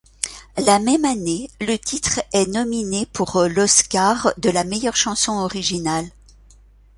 [0.57, 6.07] La même année, le titre est nominé pour l'Oscar de la meilleure chanson originale.